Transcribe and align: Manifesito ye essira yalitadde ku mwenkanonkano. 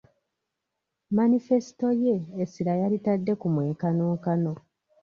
Manifesito 1.17 1.87
ye 2.03 2.15
essira 2.43 2.73
yalitadde 2.81 3.31
ku 3.41 3.47
mwenkanonkano. 3.53 4.53